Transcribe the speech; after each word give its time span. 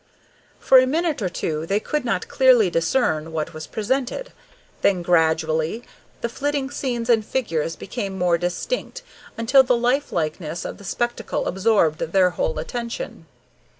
For 0.59 0.79
a 0.79 0.87
minute 0.87 1.21
or 1.21 1.29
two 1.29 1.67
they 1.67 1.79
could 1.79 2.03
not 2.03 2.27
clearly 2.27 2.71
discern 2.71 3.31
what 3.31 3.53
was 3.53 3.67
presented; 3.67 4.33
then, 4.81 5.03
gradually, 5.03 5.83
the 6.21 6.27
flitting 6.27 6.71
scenes 6.71 7.07
and 7.07 7.23
figures 7.23 7.75
became 7.75 8.17
more 8.17 8.39
distinct 8.39 9.03
until 9.37 9.61
the 9.61 9.77
lifelikeness 9.77 10.65
of 10.65 10.79
the 10.79 10.83
spectacle 10.83 11.45
absorbed 11.45 11.99
their 11.99 12.31
whole 12.31 12.57
attention. 12.57 13.27